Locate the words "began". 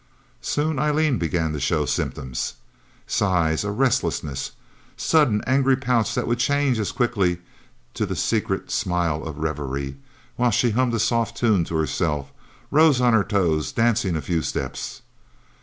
1.19-1.53